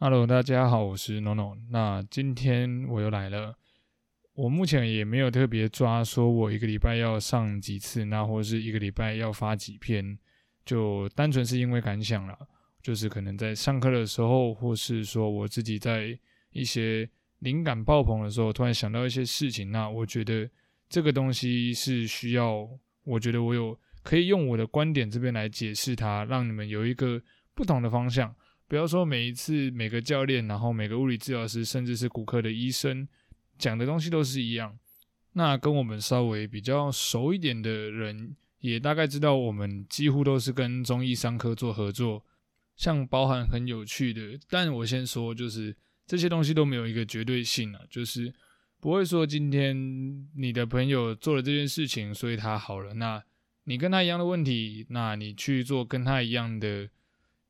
[0.00, 1.56] Hello，大家好，我是 NONO。
[1.70, 3.56] 那今天我又来了。
[4.34, 10.18] 我目前也没有特别抓，说我一个礼拜要上几次，那或者是一个礼拜要发几篇，
[10.66, 12.36] 就单纯是因为感想了。
[12.82, 16.18] 就是可能在上课的时候，或是说我自己在
[16.50, 17.08] 一些
[17.38, 20.50] 灵感爆棚的时候，突然想到一些事情，那我觉得
[20.88, 22.68] 这个东西是需要，
[23.04, 27.22] 我觉得我有可以用我的观点这边来解释它，让你们有一个
[27.54, 28.34] 不同的方向。
[28.66, 33.06] 不要说每一次每个教练，然后每个物理治疗师，甚至是骨科的医生
[33.58, 34.78] 讲的东西都是一样。
[35.34, 42.24] 那跟我们稍微比较熟一点的人，也大概知道我们几乎都是跟中医伤科做合作。
[42.74, 48.32] 像包含很有趣的，但我先说，就是这些东西都没有一个绝对性啊，就是
[48.80, 53.22] 不会说今天你的朋友做了这件事情，所以他好了，那
[53.64, 56.88] 你跟他一样的问题，那你去做跟他一样的。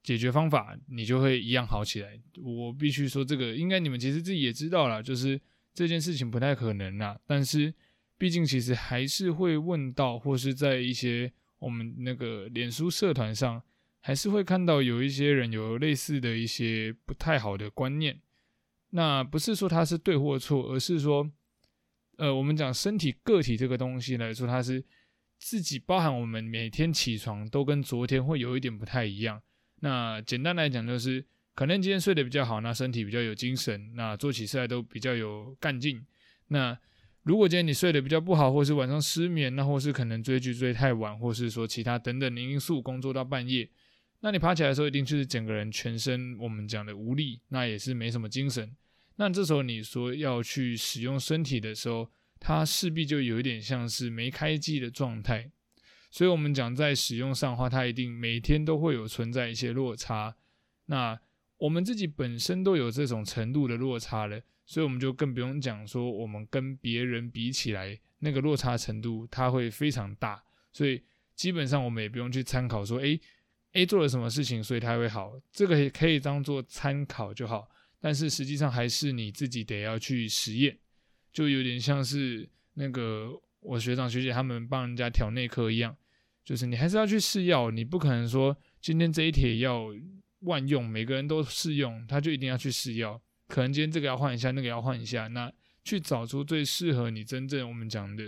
[0.05, 2.21] 解决方法，你就会一样好起来。
[2.41, 5.41] 我必须说，这个应该你们其实自己也知道了，就是
[5.73, 7.19] 这件事情不太可能啦。
[7.27, 7.75] 但是，
[8.19, 13.63] 毕竟其实还是会问到，或是在一些我们那个脸书社团上，
[14.01, 18.21] 还是会看到有一些人有类似的一些不太好的观念。
[18.91, 21.29] 那不是说他是对或错，而是说，
[22.19, 24.85] 呃，我们讲身体个体这个东西来说，它是
[25.39, 29.43] 自己包含我们每天起床都跟昨天会有一点不太一样。
[29.85, 31.23] 那简单来讲，就是
[31.55, 36.03] 可能今天睡得比较好，那身体比较有精神，那做起事来都比较有干劲。
[36.49, 36.77] 那
[37.25, 43.69] 如果今天你睡得比较不好，或是晚上失眠，那或是可能追剧追太晚，或是说其他等等的因素，工作到半夜，
[44.21, 48.75] 那你爬起来的时候，一定就是整个人全身我们讲的无力，那也是没什么精神。
[49.17, 55.51] 那这时候你说要去使用身体的时候，它势必就有一点像是没开机的状态。
[56.15, 60.37] 所以，我们讲在使用上的话，它一定每天都会有存在一些落差。
[60.87, 61.19] 那
[61.57, 70.41] 我们自己本身都有这种程度的落差了，所以我们就更不用讲说，我们跟别人比起来，那个落差程度它会非常大。
[70.73, 71.03] 所以，
[71.35, 73.21] 基本上我们也不用去参考说，诶
[73.73, 77.69] a 做了什么事情，所以它会好，这个也可以当做参考就好。
[77.99, 80.79] 但是实际上还是你自己得要去实验，
[81.33, 85.97] 就有点像是那个我学长学姐他们帮人家调内科一样。
[86.45, 89.87] 就是你还是要去试药，你不可能说今天这一帖药
[90.41, 93.21] 万用，每个人都适用，他就一定要去试药。
[93.49, 95.51] 可能今天这个要换一下，那个要换一下，那
[95.85, 98.23] 去找出最适合你真正我们讲的，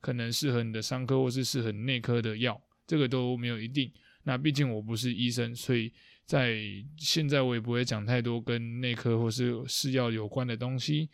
[0.00, 3.92] 可能适合你的伤科或是适合你内科的药，这个都没有一定。
[4.24, 5.92] 那毕竟我不是医生，所以
[6.24, 6.56] 在
[6.96, 11.08] 现在我也不会讲太多跟内科或是试药有关的东西。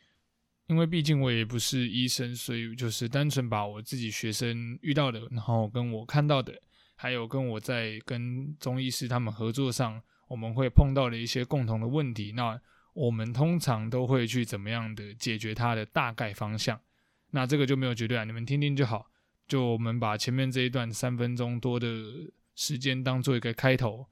[0.68, 6.52] 因为毕竟我也不是医生，所以就是单纯把我自己学生遇到的，然后跟我看到的，
[6.96, 12.60] 还有跟我在跟中医师他们合作上，我们会碰到的一些共同的问题，那
[12.94, 16.80] 我们通常都会去怎么样的解决它的大概方向。
[17.30, 19.10] 那这个就没有绝对啊，你们听听就好。
[19.46, 21.86] 就我们把前面这一段三分钟多的
[22.56, 24.08] 时间当做一个开头。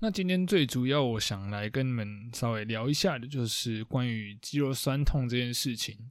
[0.00, 6.10] 那今天最主要，我想来跟你们稍微聊一下的，就是关于肌肉酸痛这件事情。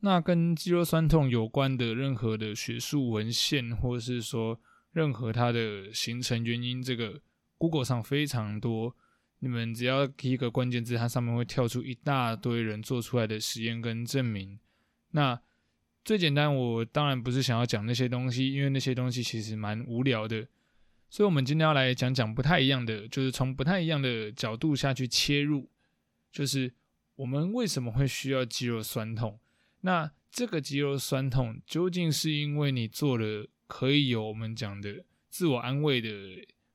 [0.00, 4.58] 那跟肌肉酸痛有关的任何的学术文献，或是说
[4.92, 7.20] 任何它的形成原因，这个
[7.58, 8.96] Google 上非常多。
[9.40, 14.58] 你们只要提一个关键字，它上面会跳出一大堆人做出来的实验跟证明。
[15.10, 15.38] 那
[16.02, 20.48] 最简单，我当然不是想要讲那些东西，因为那些东西其实蛮无聊的。
[21.10, 25.70] 所以，我们今天要来讲讲不太一样的，就是从不太一样的角度下去切入，
[26.30, 26.74] 就是
[27.16, 29.38] 我们为什么会需要肌肉酸痛？
[29.80, 36.10] 那这个肌肉酸痛究竟是因为你做了可以有我们讲的自我安慰的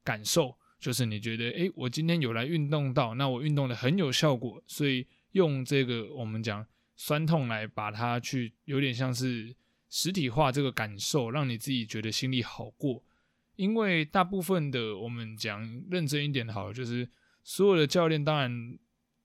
[0.04, 9.56] 感受，就是你觉得，诶，我今天有来运动到，那我运动的很有效果，所以用这个我们讲酸痛来把它去有点像是
[9.90, 13.04] 实体化这个感受，让你自己觉得心里好过。
[13.56, 17.08] 因为大部分的我们讲认真一点好，就是
[17.44, 18.78] 所有的教练，当然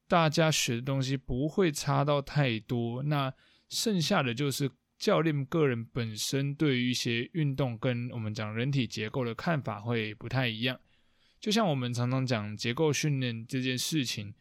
[0.06, 3.02] 大家学的东西不会差到太多。
[3.02, 3.32] 那
[3.68, 10.78] 剩下的就是教练个人本身对于一些运动跟我们讲人体结构的看法会不太一样。
[11.40, 14.34] 就像我们常常讲结构训练这件事情，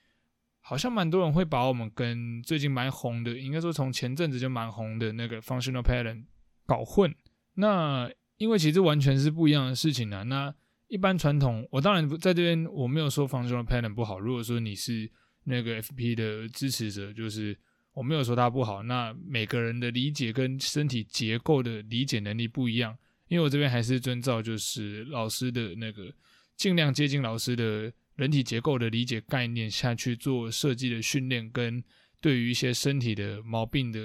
[0.61, 6.25] 好像蛮多人会把我们跟最近蛮红的，应该说从前阵子就蛮红的那个 functional pattern
[6.65, 7.13] 搞混。
[7.53, 10.23] 那因为其实完全是不一样的事情啊。
[10.23, 10.53] 那
[10.87, 14.19] 一般传统，我当然在这边我没有说防胸的 pattern 不好。
[14.19, 15.09] 如果说你是
[15.43, 17.57] 那个 FP 的支持者，就是
[17.93, 18.83] 我没有说它不好。
[18.83, 22.97] 那每个人的理解跟身体结构的理解能力不一样。
[23.27, 26.13] 因为我这边还是遵照就是老师的那个
[26.55, 31.83] 尽量接近老师的人体结构的理解概念下去做设计的训练，跟
[32.21, 33.99] 对于一些身体的毛病的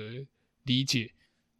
[0.64, 1.12] 理解。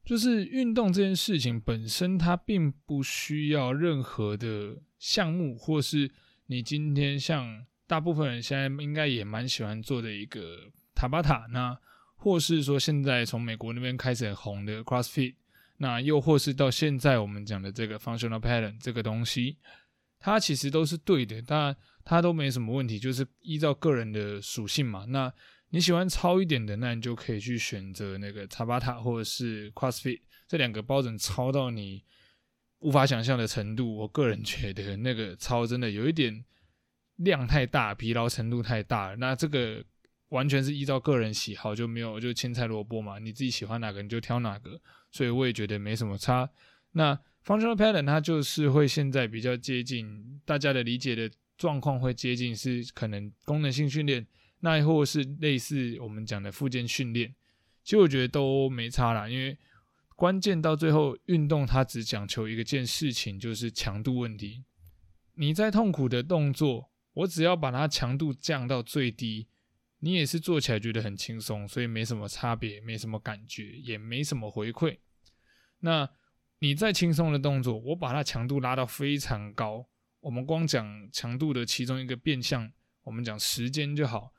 [0.04, 6.10] 就是运动这件事情本身，它并不需要任何的项目，或是
[6.46, 11.78] 你今天像大部分人现在应该也蛮喜欢做的一个塔巴塔，那
[12.16, 15.34] 或是说现在从美国那边开始很红的 CrossFit，
[15.78, 19.56] 那又或是到现在我们讲的这个 Functional Pattern 这个东西，
[20.18, 25.04] 它其实都是对的，当然它都没什么问题，就是依照个人的属性嘛。
[25.08, 25.32] 那
[25.74, 32.04] 你喜欢糙一点的，那你就可以去选择那个塔巴塔或者是 CrossFit 这两个包准超到你
[32.80, 33.96] 无法想象的程度。
[33.96, 36.44] 我个人觉得那个超真的有一点
[37.16, 39.14] 量太大，疲劳程度太大。
[39.18, 39.82] 那这个
[40.28, 44.78] 完全是依照个人喜好，就没有就青菜萝卜嘛，你自己喜欢哪个你就挑哪个。
[45.10, 46.50] 所以我也觉得没什么差。
[46.90, 54.26] 那 Functional Pattern 它就是会现在比较接近大家的理解的状况，会接近是可能功能性训练。
[54.64, 57.34] 那或是类似我们讲的附件训练，
[57.82, 59.58] 其实我觉得都没差啦，因为
[60.14, 64.62] 关键到最后运动它只讲求一个件事情，就是强度问题。
[65.34, 69.48] 你在痛苦的动作，我只要把它强度降到最低，
[69.98, 74.98] 你也是做起来觉得很轻松，所以没什么差别，没什么感觉，也没什么回馈。
[75.80, 76.08] 那
[76.60, 79.88] 你再轻松的动作，我把它强度拉到非常高，
[80.20, 82.70] 我们光讲强度的其中一个变相，
[83.02, 84.32] 我们讲时间就好。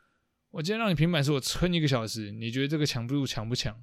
[0.53, 3.75] 我今天让你平板是我撑一个小时，你觉得这个强度强不强？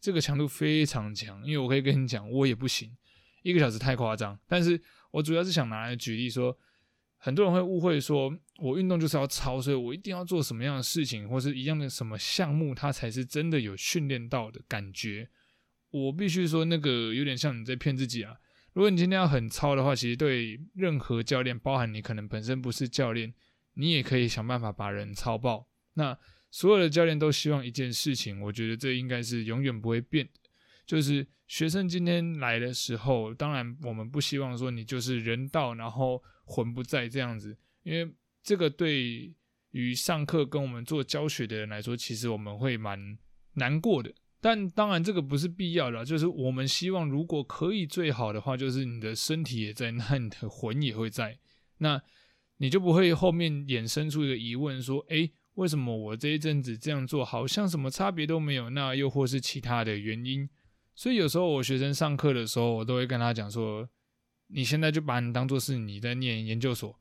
[0.00, 2.96] 这个强度非常强，因为我可以跟你讲，我也不行，
[3.42, 4.38] 一个小时太夸张。
[4.46, 4.80] 但是
[5.10, 6.56] 我主要是想拿来举例说，
[7.16, 15.28] 很多人会误会说我运动就是要超，所以我一定要做什么样的事情，或是一样的什么项目，它才是真的有训练到的感觉。
[15.90, 18.36] 我必须说，那个有点像你在骗自己啊。
[18.74, 23.34] 如果你今天要很超的话，其实对任何教练，包含你可能本身不是教练，
[23.74, 25.66] 你也可以想办法把人超爆。
[25.94, 26.18] 那
[26.50, 30.50] 所有的教练都希望一件事情，我觉得这应该是永远不会变的，
[30.84, 39.34] 就是学生今天来的时候，当然我们不希望说你就是人到然后魂不在这样子，因为这个对
[39.70, 43.16] 于上课跟我们做教学的人来说，其实我们会蛮
[43.54, 44.12] 难过的。
[44.38, 51.38] 但当然这个不是必要的，就是我们希望如果可以最好的话，就是你的身体也在，那你的魂也会在，
[51.78, 52.02] 那
[52.58, 55.30] 你就不会后面衍生出一个疑问说，哎。
[55.54, 58.70] 为什么我这一阵子这样做好像什么差别都没有？
[58.70, 60.48] 那又或是其他的原因？
[60.94, 63.86] 所以有时候我学生上课的时候，我都会跟他讲说：
[64.46, 66.98] 你现在就把你当做是你在念研究所。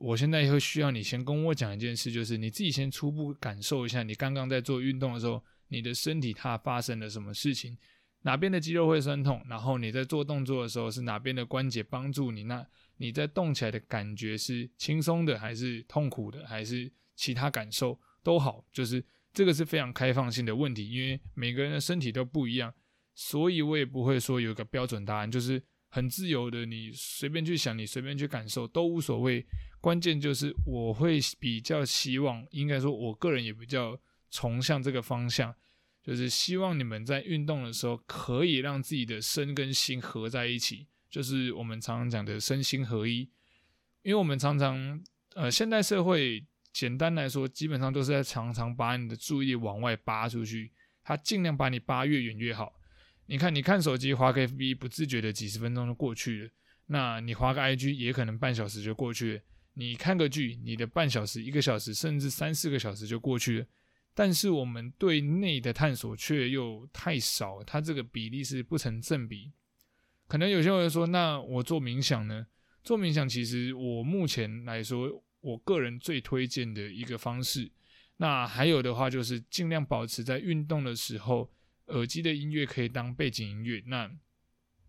[0.00, 7.78] 我现在会需要你先跟我讲一件事，就是你自己先初步感受一下，你刚刚在做运动的时候，你的身体它发生了什么事情，
[8.22, 12.42] 哪边的肌肉会酸痛，然后你在做动作的时候是哪边的关节帮助你？
[12.44, 12.66] 那
[12.96, 16.92] 你在动起来的感觉是轻松的，还是痛苦的，还是？
[17.16, 22.72] 其他感受都好，就是这个是非常开放性的问题，因为每个人的身体都不一样，
[23.14, 29.44] 所以我也不会说有一个标准答案，就是很自由的，你随便去想，你随便去感受都无所谓。
[29.80, 33.98] 关键就是我会比较希望，应该说我个人也比较
[34.30, 35.54] 崇向这个方向，
[36.02, 43.20] 就是希望你们在运动的时候可以让自己的身跟心合在一起，就是我们常常讲的身心合一。
[44.02, 45.00] 因为我们常常
[45.34, 46.44] 呃现代社会。
[46.76, 50.70] 简单来说，基本上都是在常常把你的注意力往外扒出去，
[51.02, 52.78] 他尽量把你扒越远越好。
[53.24, 56.50] 你看，你看手机划个 FB，不自觉的几十分钟就过去了。
[56.88, 59.40] 那你划个 IG，也可能半小时就过去了。
[59.72, 63.66] 你看个剧，你的半小时、一个小时，甚至三四个小时就过去了。
[64.14, 69.50] 但是我们对内的探索却又太少，它这个比例是不成正比。
[70.28, 72.48] 可能有些人说，那我做冥想呢？
[72.82, 75.22] 做冥想，其实我目前来说。
[75.46, 77.70] 我个人最推荐的一个方式，
[78.16, 81.48] 那还有的话就是尽量保持在运动的时候，
[81.86, 83.80] 耳机的音乐可以当背景音乐。
[83.86, 84.10] 那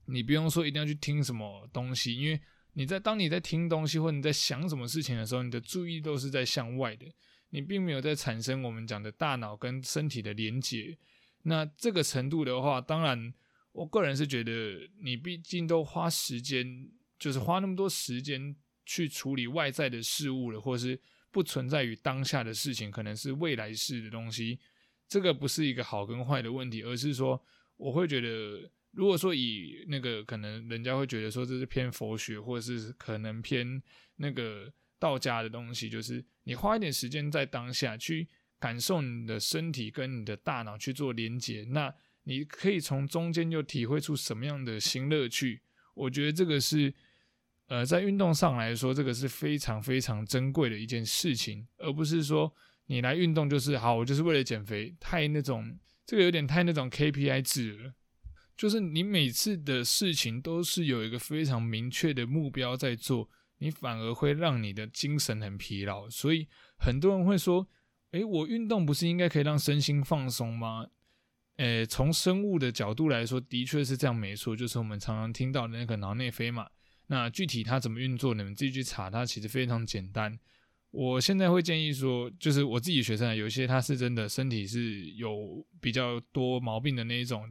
[0.05, 2.41] 你不用说一定要去听什么东西，因为
[2.73, 7.05] 你在当你在听东西或你在想什么事情的时候，你的注意都是在向外的，
[7.51, 10.97] 你并没有在产生我们讲的大脑跟身体的连接。
[11.43, 13.31] 那这个程度的话，当然
[13.73, 18.55] 我个人是觉得你毕竟都花时间，就是花那么多时间。
[18.87, 20.97] 去处理外在的事物了，或是
[21.29, 24.57] 不存在于当下的事情，可能是未来式的东西。
[25.09, 27.39] 这个不是一个好跟坏的问题，而是说，
[27.75, 33.83] 我会觉得，如果说以那个可能人家会觉得说这是偏佛学，或者是可能偏
[34.15, 45.61] 那个道家的东西，就是你花一点时间在当下去感受你的身体跟你的大脑去做连接，那你可以从中间又体会出什么样的新乐趣。
[45.93, 46.93] 我觉得这个是。
[47.67, 52.53] 呃，在运动上来说，这个是非常非常珍贵的一件事情，而不是说
[52.85, 57.93] 你来运动就是好，我就是为了减肥，太那种这个有点太那种 KPI 制了。
[58.55, 66.09] 就是你每次的事情都是有一个非常明确的目标在做，你反而会让你的精神很疲劳。
[66.09, 66.47] 所以
[66.79, 67.67] 很多人会说
[68.13, 70.87] ：“诶，我运动不是应该可以让身心放松吗？”
[71.57, 74.55] 诶，从生物的角度来说，的确是这样，没错。
[74.55, 76.67] 就是我们常常听到的那个脑内啡嘛。
[77.07, 79.09] 那具体它怎么运作，你们自己去查。
[79.09, 80.37] 它其实非常简单。
[80.91, 87.47] 我现在会建议说，就是我自己学生，有一些他是真的身体是有比较多毛病的那一种。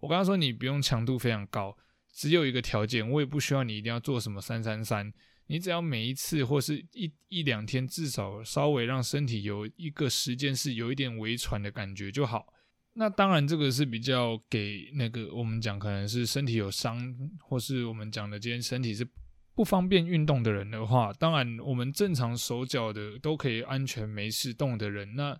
[0.00, 1.76] 我刚刚说你不用强度非常高，
[2.12, 5.12] 只有一个条件，我也不需要你一定要做什么三三三，
[5.46, 12.52] 你只要每一次或是一一两天，至少稍微让身体有一个时间是有一点微喘的感觉就好。
[13.00, 17.00] 那当然这个是比较给那个我们讲可能是身体有伤，
[17.38, 19.08] 或是我们讲的今天身体是
[19.54, 25.34] 不方便运动的人的话，当然我们正常手脚的都可以安全没事动的人，那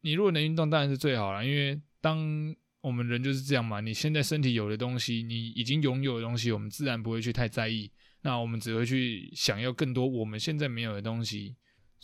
[0.00, 7.88] 你如果能运动当然是最好了，因为当我们人就是这样嘛，你现在身体有的东西，你已经拥有的东西，我们自然不会去太在意。
[8.22, 11.54] 那我们只会去想要更多我们现在没有的东西。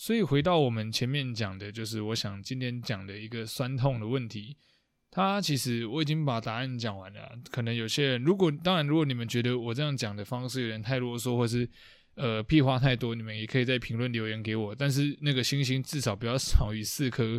[0.01, 4.57] 所以回到我们前面讲的，就是我想今天讲的一个酸痛的问题。
[5.11, 7.39] 它其实我已经把答案讲完了。
[7.51, 11.69] 可能有些人，如果当然，如果你们觉得我这样讲的方式有点太啰嗦，或是
[12.15, 14.75] 呃屁话太多，你们也可以在评论留言给我。
[14.75, 17.39] 但是那个星星至少不要少于四颗。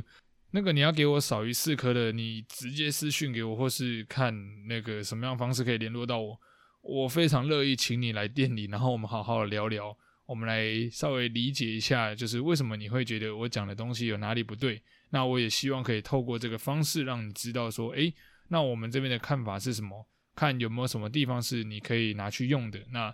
[0.51, 4.31] 那个你要给我少于四颗的，你直接私讯给我，或是看
[4.67, 6.39] 那个什么样方式可以联络到我，
[6.83, 14.81] 我非常乐意请你来店里，然后我们好好的聊聊，我们来稍微理解一下，就是为什么你会觉得我讲的东西有哪里不对。
[15.09, 18.13] 那我也希望可以透过这个方式让你知道说，诶，
[18.47, 22.79] 那我们这边的看法是什么，看有没有什么地方是你可以拿去用的。
[22.91, 23.13] 那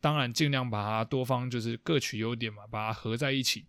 [0.00, 3.66] 当然尽量把它多方就是各取优点嘛，把它合在一起。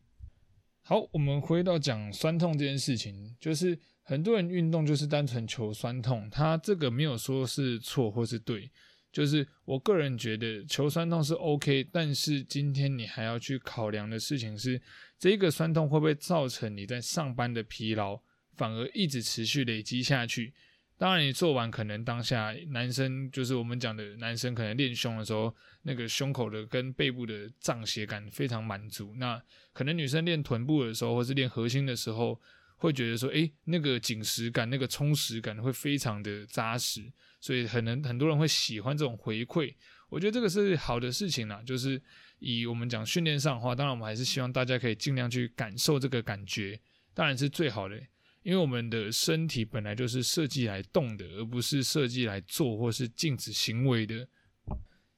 [0.83, 8.69] 好，我们回到讲酸痛这件事情，就是很多人运动就是单纯求酸痛，他这个没有说是错或是对，
[9.15, 14.81] 就是我个人觉得求酸痛是 OK，但是今天你还要去考量的事情是，
[15.17, 18.19] 这个酸痛会不会造成你在上班的疲劳，
[18.57, 20.53] 反而一直持续累积下去。
[20.97, 29.13] 当然，你做完可能当下男生就是我们讲的男生，可能练胸的时候，那个胸口的跟背部的胀血感非常满足。
[29.15, 29.41] 那
[29.71, 32.37] 可能女生练臀部的时候，或是练核心的时候，
[32.75, 37.09] 会觉得说，诶，那个紧实感、那个充实感会非常的扎实。
[37.45, 39.71] 所以，可能很多人会喜欢这种回馈。
[40.09, 41.61] 我觉得这个是好的事情啦。
[41.63, 42.01] 就是
[42.39, 46.79] 以我们讲训练上的话，当然我们还是希望大家可以尽量去感受这个感觉，
[47.13, 47.95] 当然是最好的。
[48.41, 54.27] 因为我们的身体本来就是设计来动的，而不是设计来做或是静止行为的。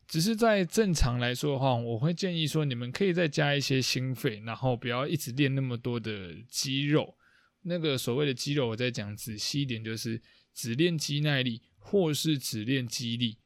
[0.06, 7.16] 只是在正常来说的话，我会建议说，你们可以再加一些心肺，然后不要一直练那么多的肌肉。
[7.62, 10.22] 那个所谓的肌肉，我再讲仔细一点，就是
[10.54, 13.38] 只练肌耐力，或是只练肌力。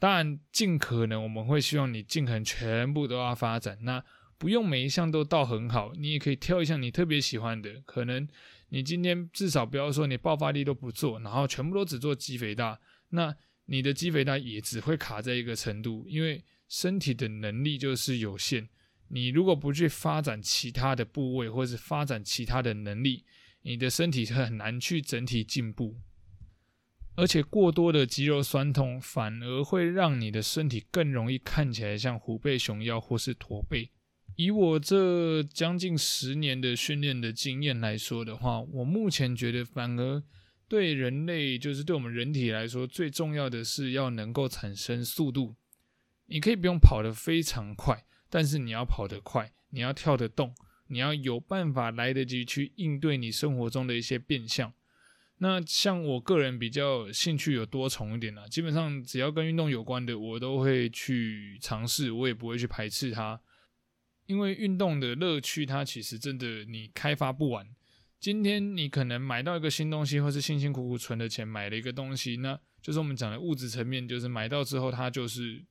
[0.00, 3.78] 当然，尽可能我们会希望你尽可能全部都要发展。
[3.82, 4.04] 那
[4.36, 8.26] 不用每一项都到很好，你也可以挑一项你特别喜欢的，可能。
[8.70, 18.68] 你今天至少不要说你爆发力都不做，然后全部都只做肌肥大，那你的肌肥大也只会卡在一个程度，因为身体的能力就是有限。
[19.08, 23.24] 你如果不去发展其他的部位，或是发展其他的能力，
[23.62, 25.96] 你的身体很难去整体进步。
[27.20, 33.90] 而且过多的肌肉酸痛，反而会让你的身体更容易看起来像虎背熊腰或是驼背。
[34.36, 40.22] 以我这将近十年的训练的经验来说的话，我目前觉得反而
[40.66, 45.56] 对人类，就是对我们人体来说，最重要的是要能够产生速度。
[46.24, 50.54] 你可以不用跑得非常快，但是你要跑得快，你要跳得动，
[50.86, 54.72] 你要有办法来得及去应对你生活中的一些变相。
[55.42, 63.40] 那像我个人比较兴趣有多重一点呢，基本上只要跟运动有关的，我都会去尝试，我也不会去排斥它。
[64.26, 67.66] 因为运动的乐趣，它其实真的你开发不完。
[68.20, 75.64] 今天你可能买到一个新东西，或是辛辛苦苦存的钱买了一个东西，那就是我们讲的物质层面，就是买到之后它就是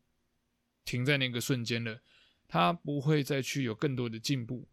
[0.84, 2.02] 停在那个瞬间了，
[2.48, 4.68] 它不会再去有更多的进步。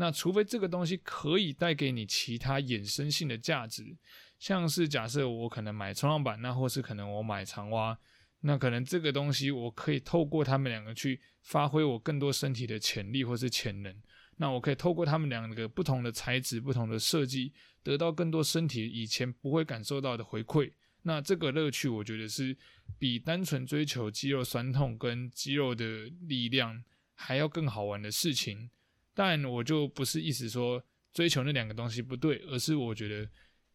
[0.00, 3.96] 那除非这个东西可以带给你其他衍生性的价值，
[4.38, 7.98] 像是假设我可能买冲浪板，那或是可能我买长蛙。
[8.42, 13.92] 那可能这个东西，我可以透过他们两个去发挥我更多身体的潜力或是潜能。
[14.36, 17.52] 那我可以透过他们两个不同的材质、不同的设计，
[17.82, 20.70] 得到更多身体以前不会感受到的回馈。
[21.02, 22.56] 那这个乐趣，我觉得是
[23.00, 28.70] 比单纯追求肌肉酸痛跟肌肉的力量还要更好玩的事情。
[29.18, 30.80] 但我就不是意思说
[31.12, 33.28] 追求那两个东西不对，而是我觉得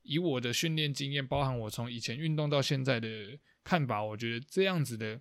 [0.04, 5.20] 以我的训练经验，包含我从以前运动到现在的看法，我觉得这样子的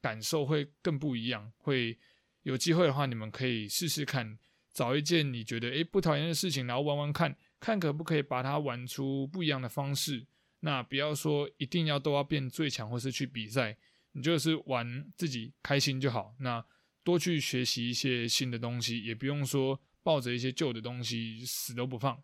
[0.00, 1.52] 感受会更不一样。
[1.56, 1.98] 会
[2.44, 4.38] 有机会的话，你们可以试试看，
[4.72, 10.24] 找一件你觉得诶不讨厌的事情，然后玩玩看，看可不可以把它玩出不一样的方式。
[10.60, 13.76] 那不要说一定要都要变最强，或是去比赛，
[14.12, 16.36] 你就是玩自己开心就好。
[16.38, 16.64] 那
[17.04, 22.18] 多去学习一些新的东西，也不用说抱着一些旧的东西死都不放。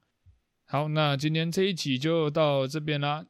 [0.65, 3.27] 好，那今天这一集就到这边啦。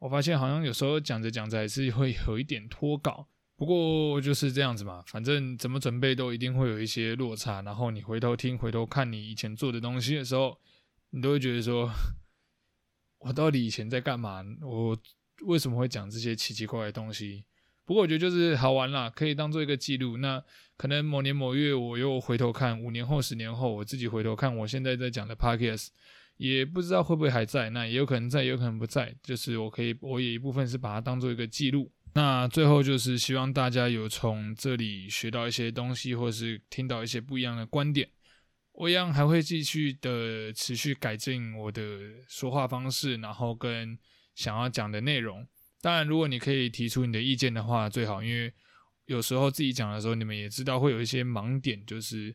[0.00, 7.62] 我发现好像有时候讲着讲着还是会有一点脱稿，不过就是这样子嘛，反正怎么准备都一定会有一些落差。
[7.62, 10.58] 然后你回头听、回头看你以前做的东西的时候，
[11.10, 11.90] 你都会觉得说，
[13.18, 14.44] 我到底以前在干嘛？
[14.62, 14.96] 我
[15.42, 17.44] 为什么会讲这些奇奇怪怪的东西？
[17.88, 20.18] 不过我觉得就是好玩啦，可以当做一个记录。
[20.18, 20.44] 那
[20.76, 25.88] 可能某年某月我又回头看，五年后、十年后，我自己回头看我现在在讲的 podcast，
[26.36, 27.70] 也不知道会不会还在。
[27.70, 29.16] 那也有可能在，也有可能不在。
[29.22, 31.90] 就是我可以，我也一部分是把它当做一个记录。
[32.12, 38.06] 那最后就是希望大家有从这里学到一些东西，或是听到一些不一样的观点。
[38.72, 41.82] 我一样还会继续的持续改进我的
[42.28, 43.98] 说话方式，然后跟
[44.34, 45.46] 想要讲的内容。
[45.80, 48.52] 当然，如果你可以提出你的意见的话，最好，因为
[49.06, 52.34] 有时候自己讲的时候，你们也知道会有一些盲点，就是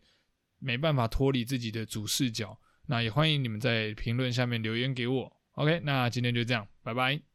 [0.59, 2.57] 没办法脱离自己的主视角。
[2.88, 5.38] 那也欢迎你们在评论下面留言给我。
[5.53, 7.32] OK，那今天就这样，拜拜。